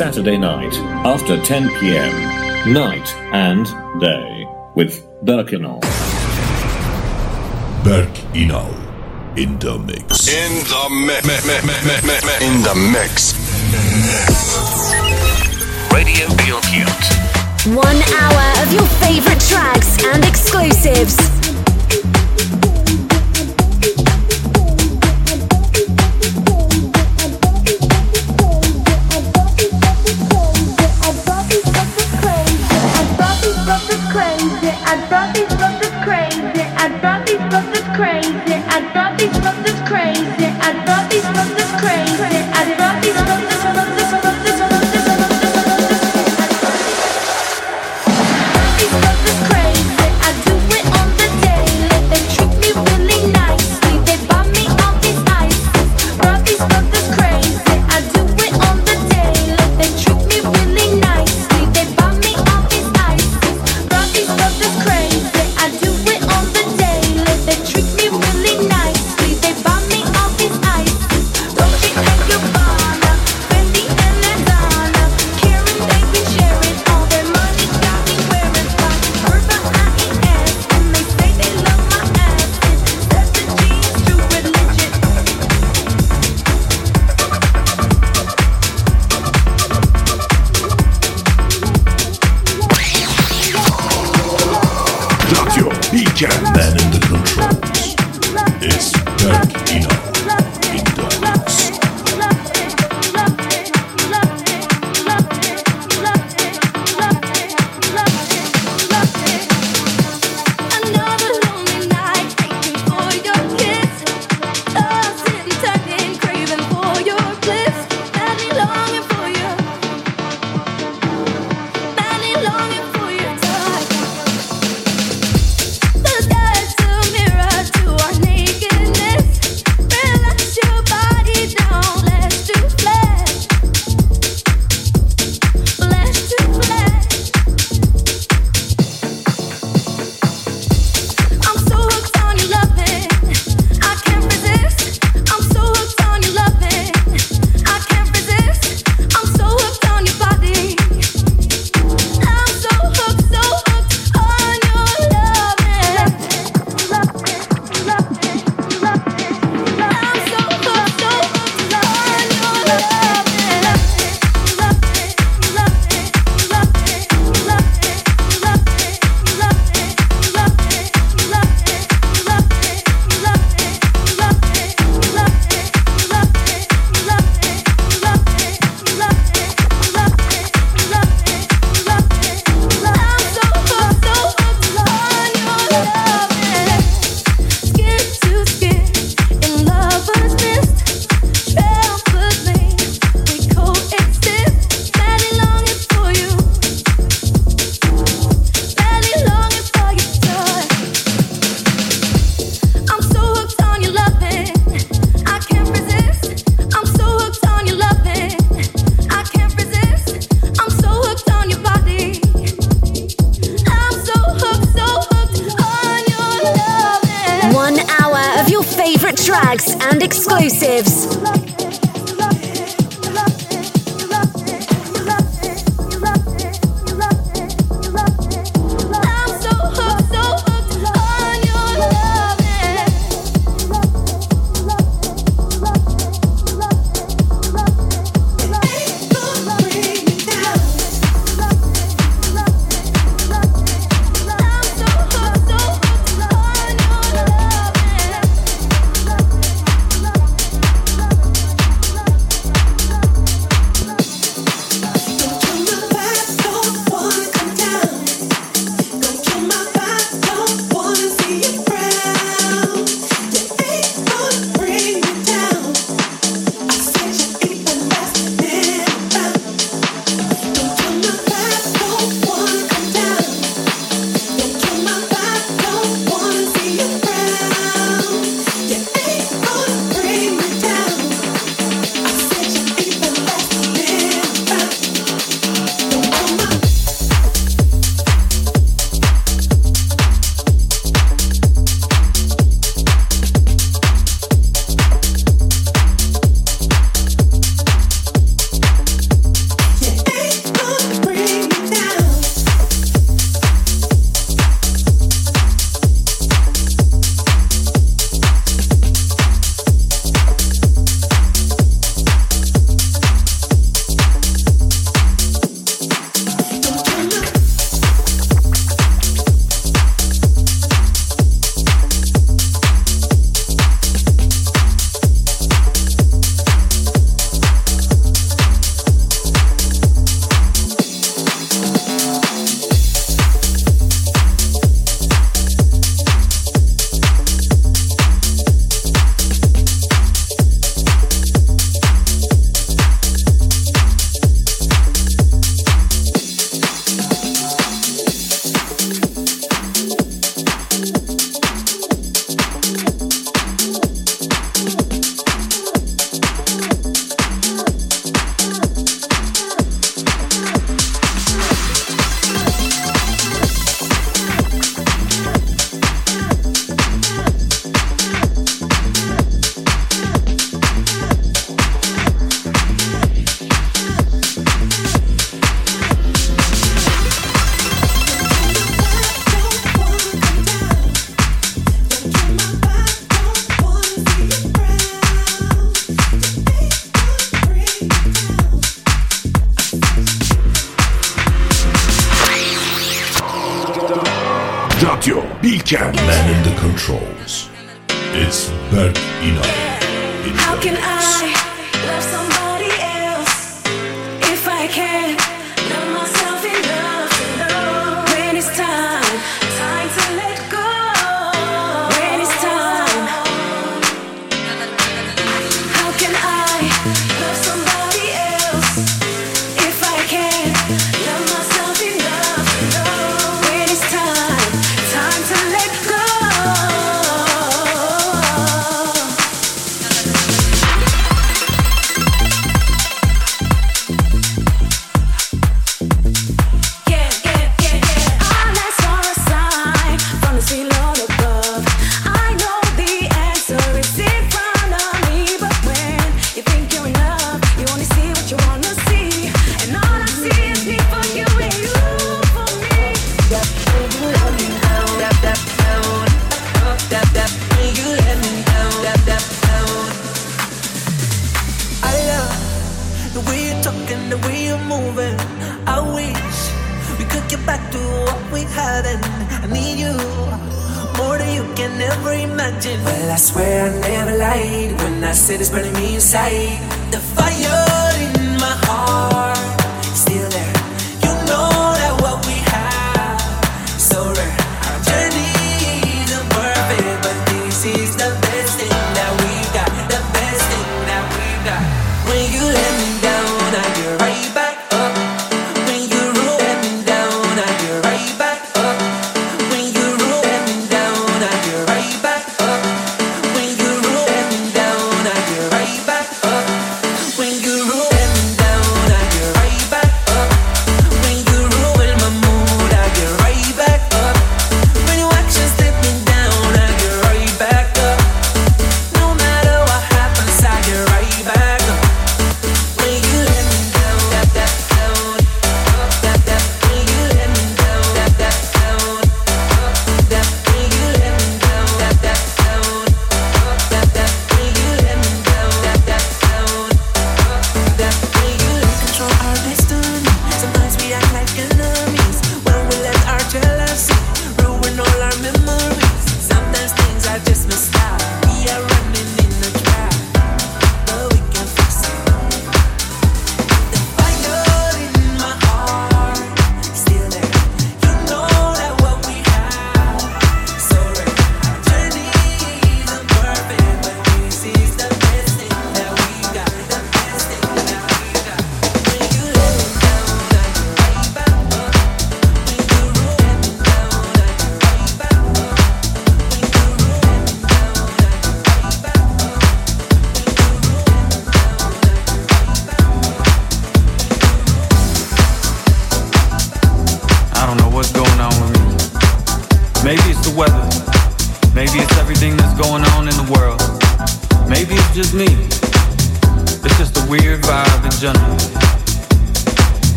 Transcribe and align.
Saturday 0.00 0.38
night 0.38 0.74
after 1.04 1.38
10 1.38 1.68
p.m. 1.78 2.72
Night 2.72 3.14
and 3.34 3.66
day 4.00 4.48
with 4.74 5.06
Berk 5.26 5.48
Inal. 5.48 5.78
Berk 7.84 8.08
Inal 8.32 8.72
in 9.36 9.58
the 9.58 9.78
mix. 9.78 10.26
In 10.26 10.54
the 10.72 10.88
mix. 11.04 11.36
In 12.40 12.62
the 12.62 12.74
mix. 12.94 13.34
Radio 15.92 16.28
Bilkent. 16.28 17.76
One 17.76 18.00
hour 18.16 18.62
of 18.62 18.72
your 18.72 18.86
favorite 19.04 19.40
tracks 19.50 20.02
and 20.02 20.24
exclusives. 20.24 21.39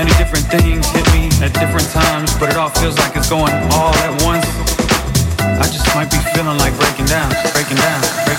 Many 0.00 0.16
different 0.16 0.46
things 0.46 0.88
hit 0.92 1.04
me 1.12 1.28
at 1.44 1.52
different 1.52 1.86
times, 1.90 2.32
but 2.40 2.48
it 2.48 2.56
all 2.56 2.70
feels 2.70 2.96
like 2.96 3.14
it's 3.16 3.28
going 3.28 3.52
all 3.76 3.92
at 4.00 4.22
once. 4.24 4.48
I 5.60 5.68
just 5.68 5.94
might 5.94 6.10
be 6.10 6.16
feeling 6.32 6.56
like 6.56 6.72
breaking 6.80 7.04
down, 7.04 7.28
breaking 7.52 7.76
down. 7.76 8.29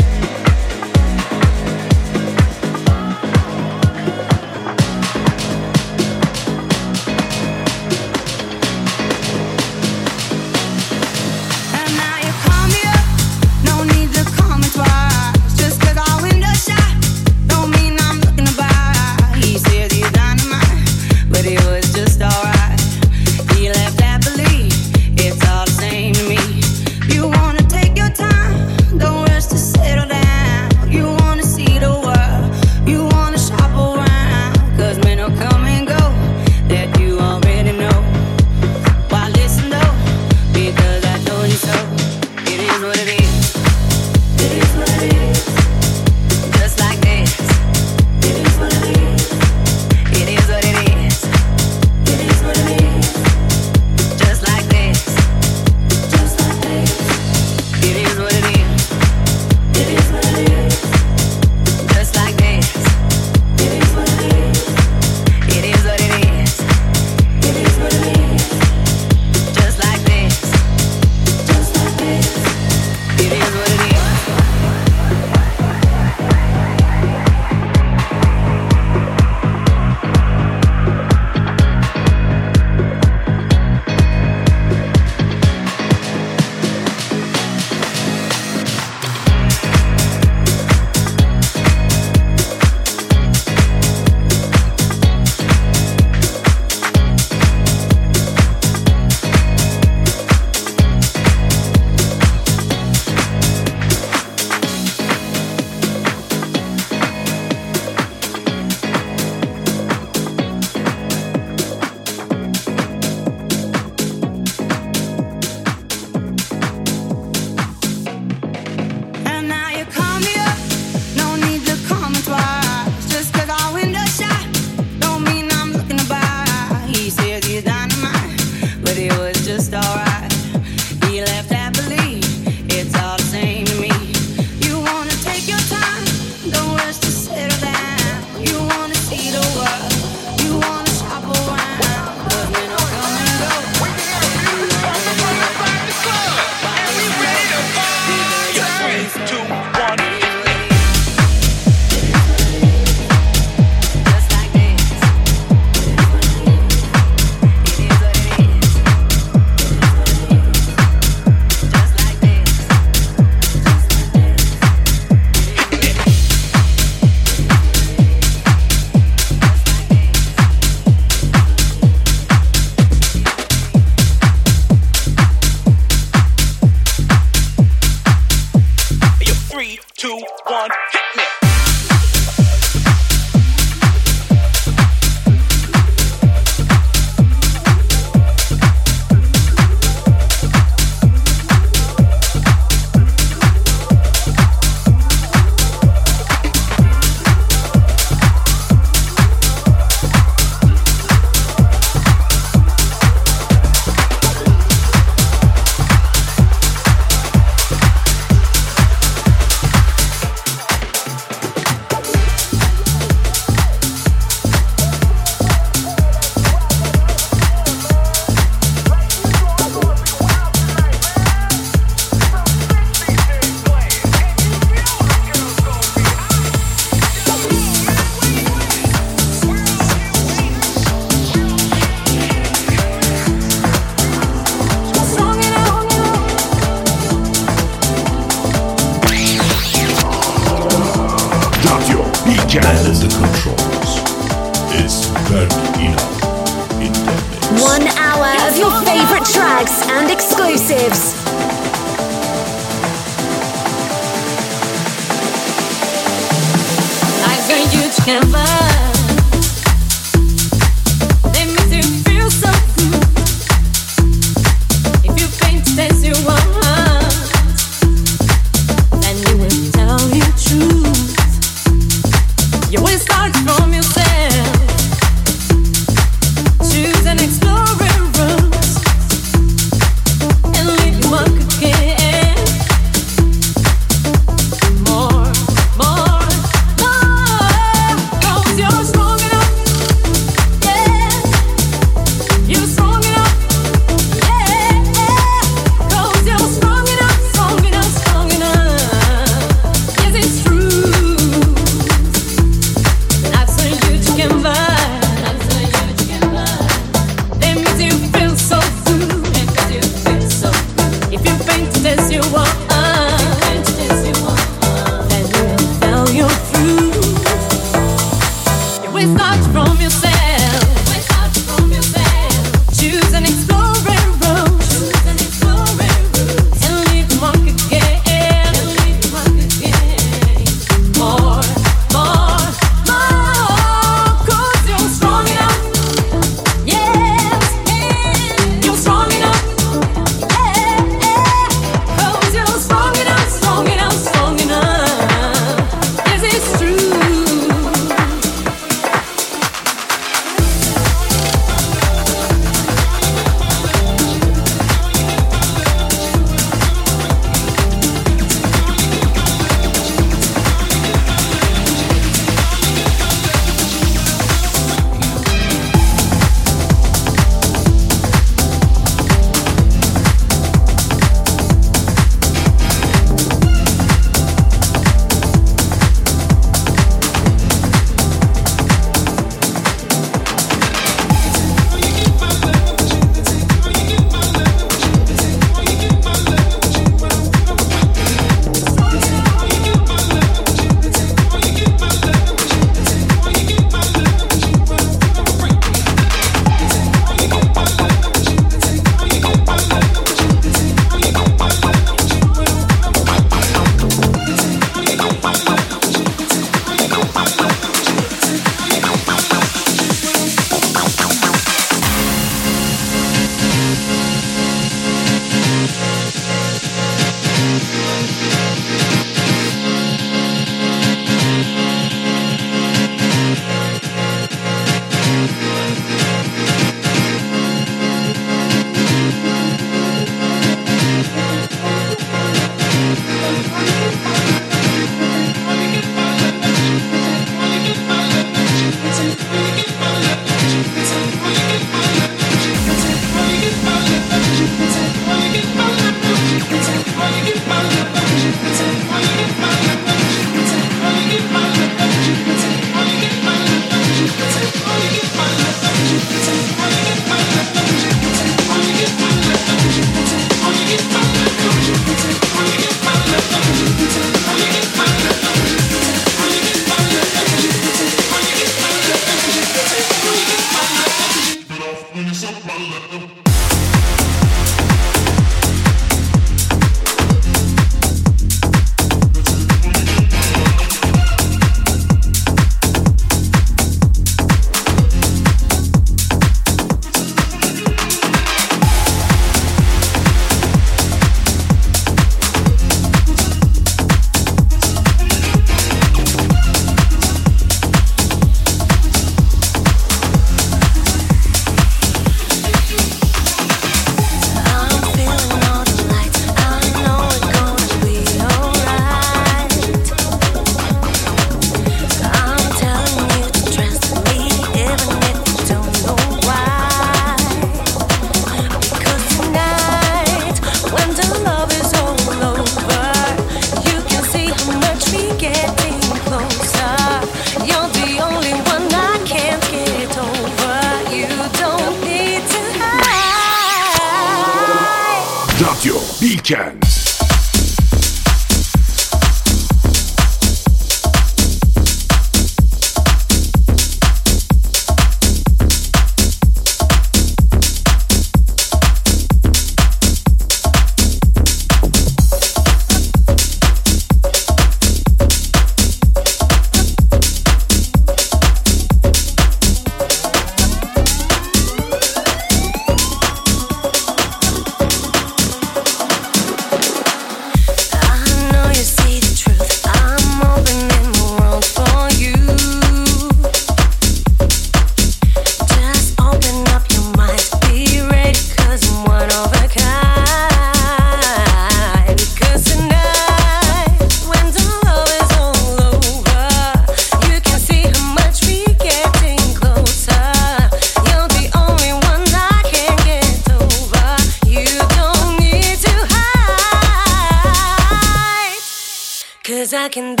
I 599.61 599.69
can 599.69 600.00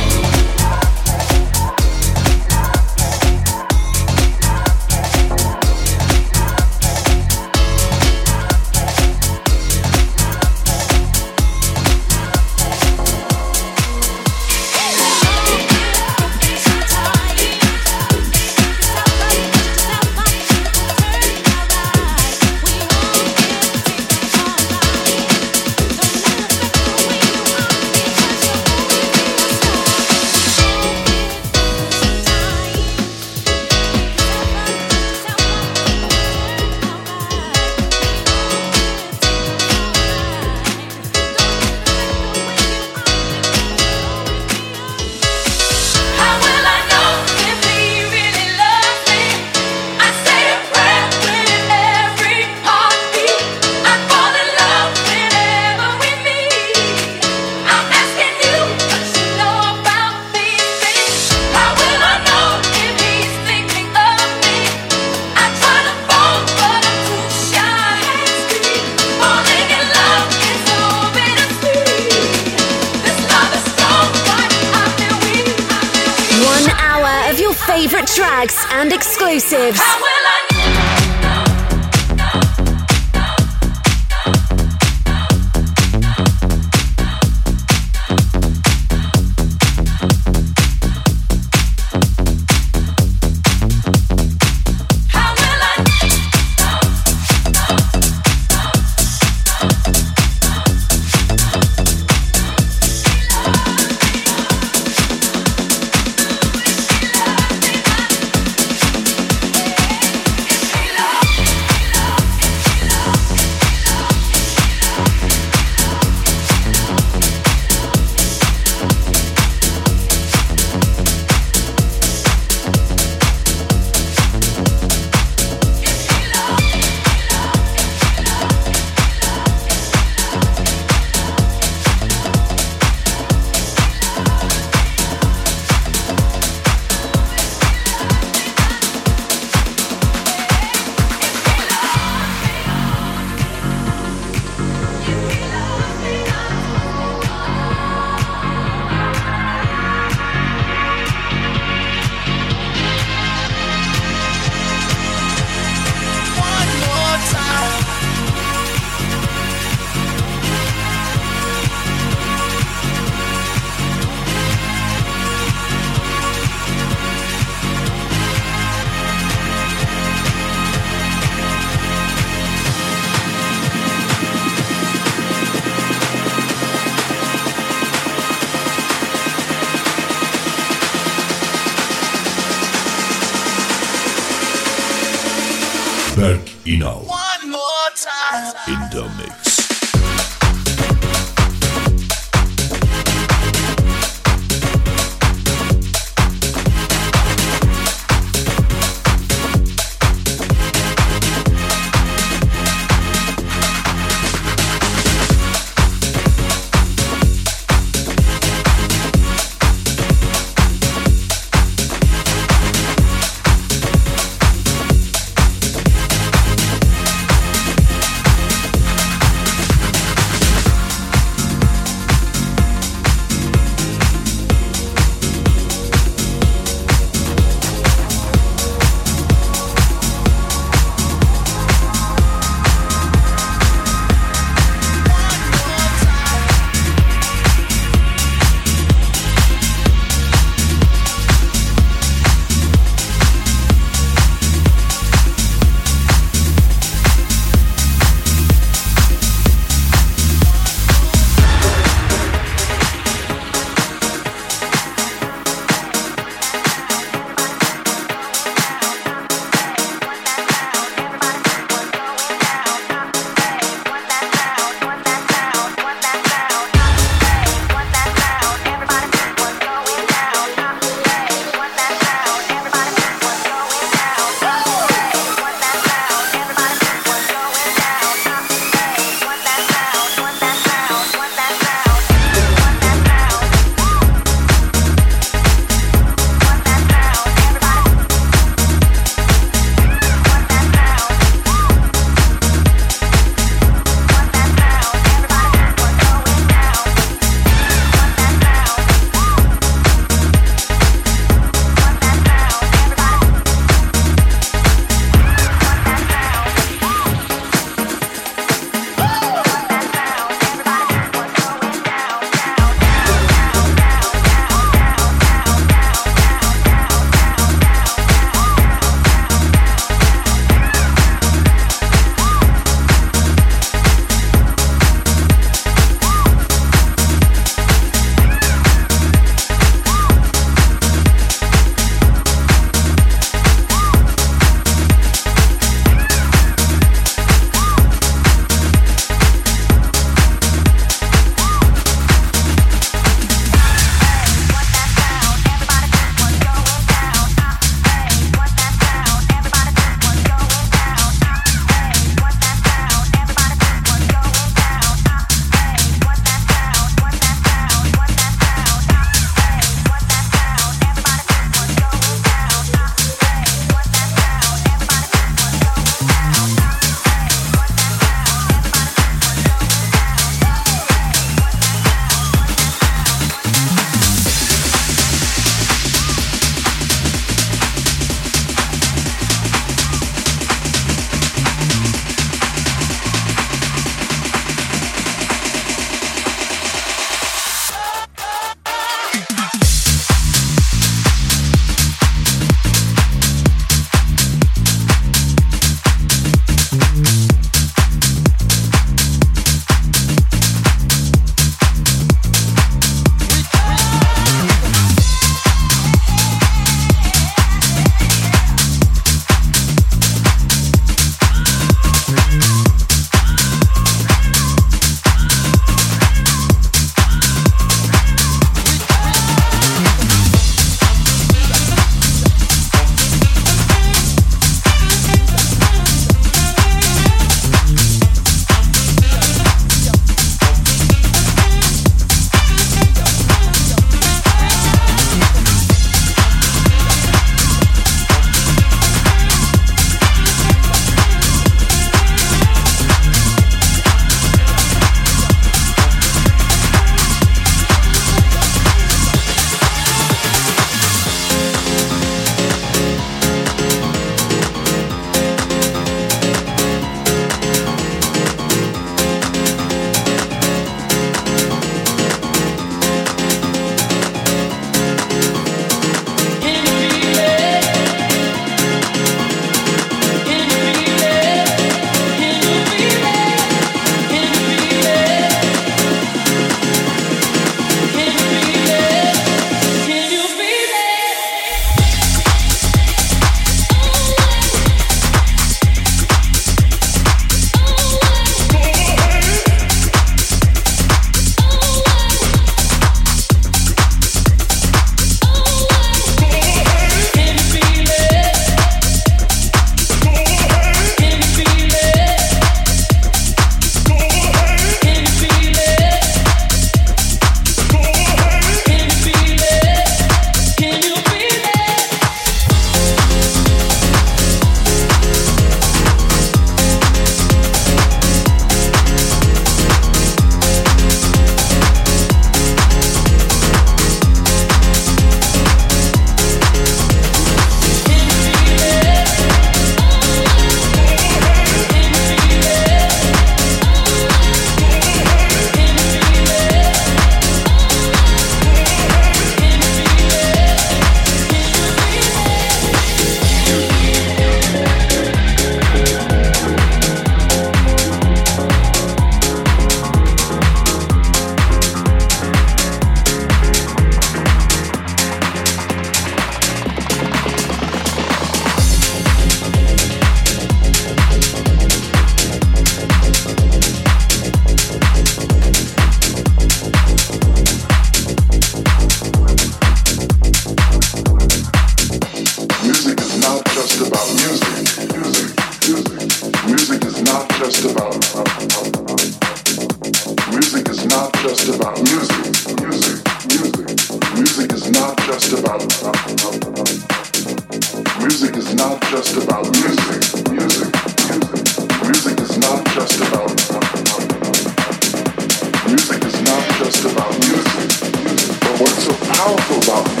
powerful 599.21 599.57
about 599.57 600.00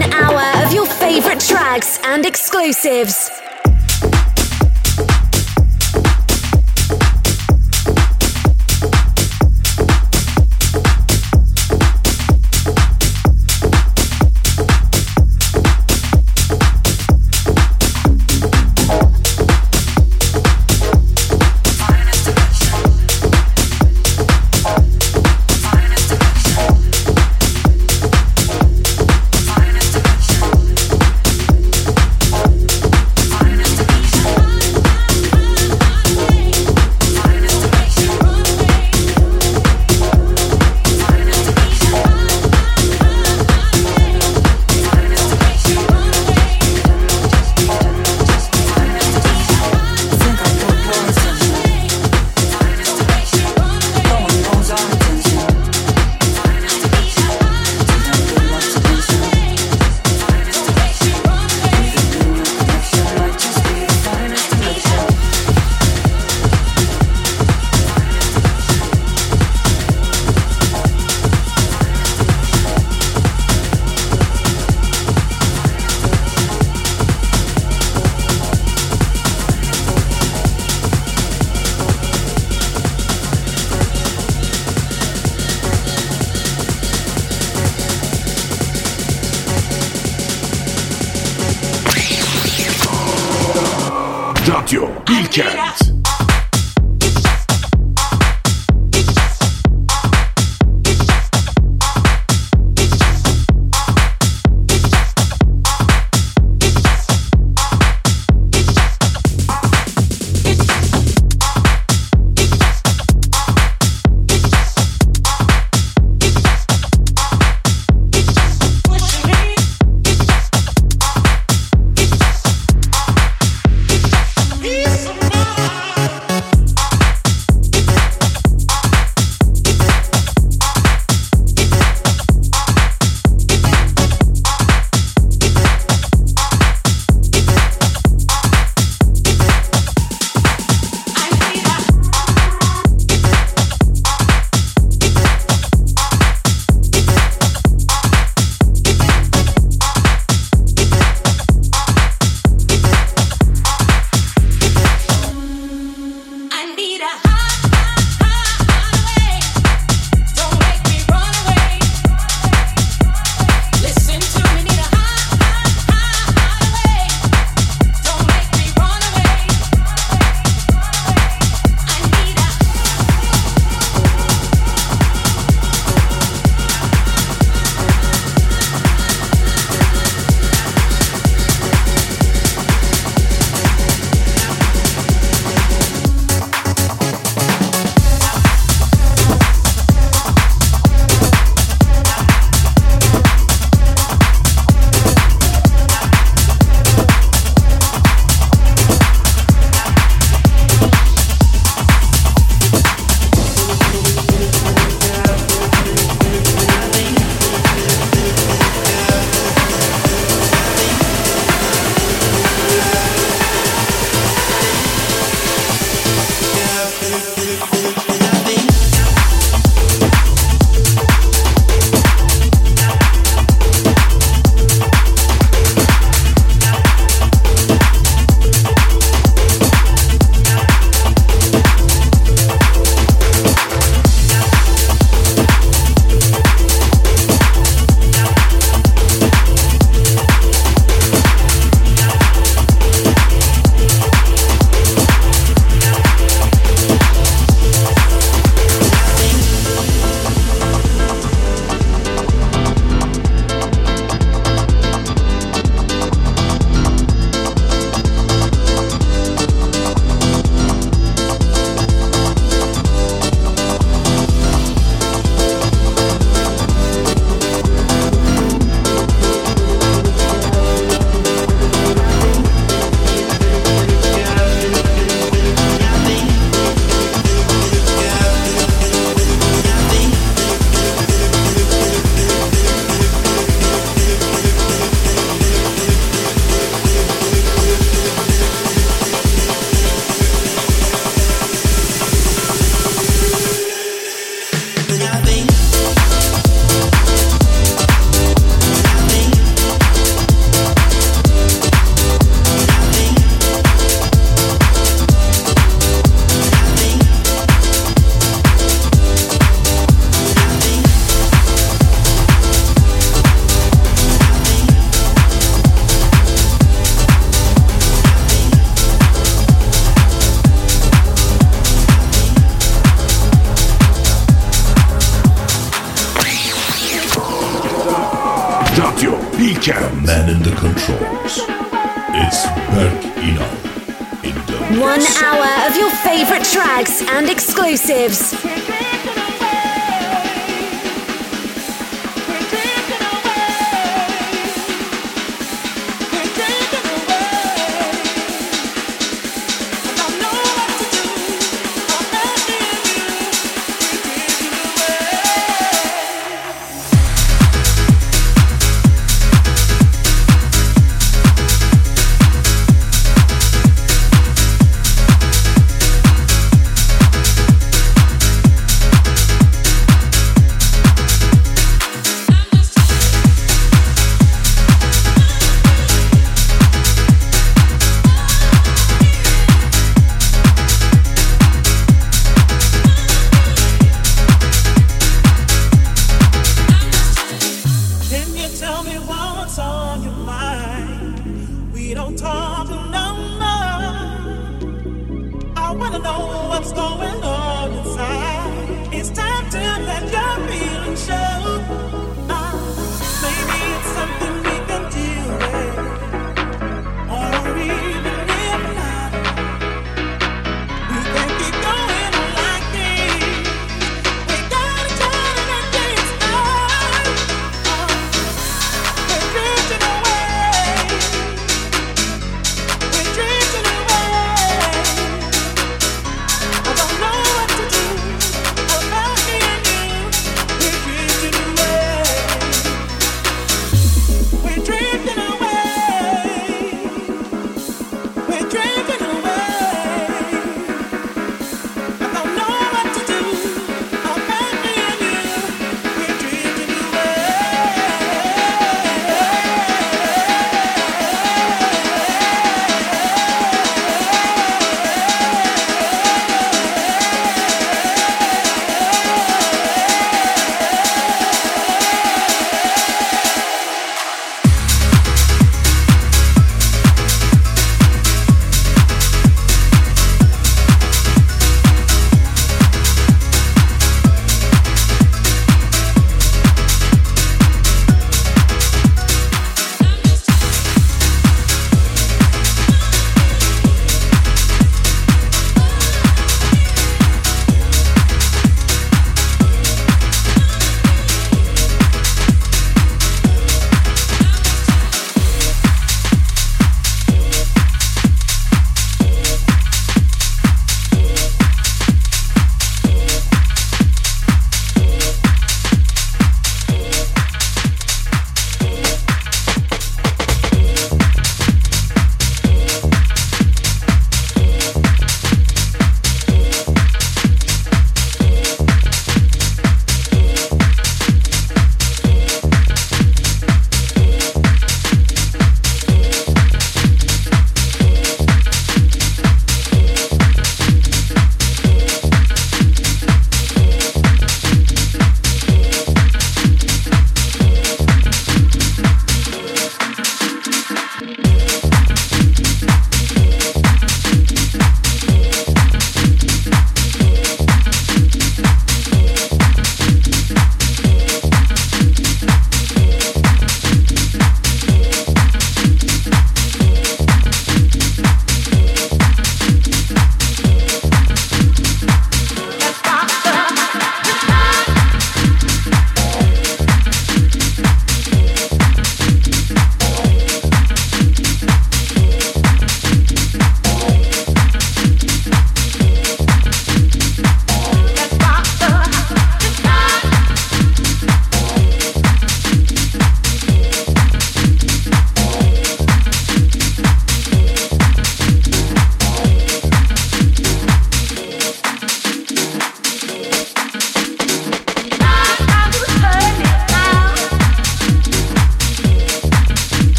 one 0.00 0.12
hour 0.12 0.64
of 0.64 0.72
your 0.72 0.86
favorite 0.86 1.40
tracks 1.40 1.98
and 2.02 2.26
exclusives. 2.26 3.43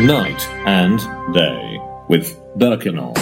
Night 0.00 0.46
and 0.64 1.00
day 1.34 1.80
with 2.06 2.38
Berk 2.56 2.82
Inal. 2.82 3.14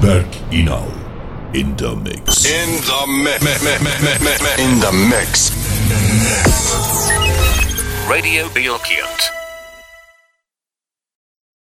Berk 0.00 0.26
Inal 0.50 0.90
in 1.54 1.76
the 1.76 1.94
mix. 1.94 2.44
In 2.50 2.80
the 2.82 3.06
mix. 3.22 3.44
In 4.58 4.80
the 4.80 4.92
mix. 5.08 5.52
Radio 8.10 8.48
Bilkent. 8.48 8.81